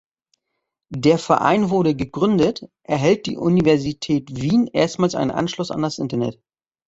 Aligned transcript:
Der 0.95 1.19
Verein 1.19 1.69
wurde 1.69 1.93
gegründet, 1.93 2.67
erhält 2.81 3.27
die 3.27 3.37
Universität 3.37 4.35
Wien 4.35 4.65
erstmals 4.65 5.13
einen 5.13 5.29
Anschluss 5.29 5.69
an 5.69 5.83
das 5.83 5.99
Internet. 5.99 6.41